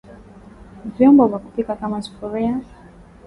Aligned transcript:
vyombo 0.85 1.27
vya 1.27 1.39
kupika 1.39 1.75
kama 1.75 2.01
Sufuria 2.01 2.61